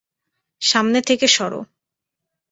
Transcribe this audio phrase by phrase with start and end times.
[0.61, 1.59] সামনে থেকে সরো!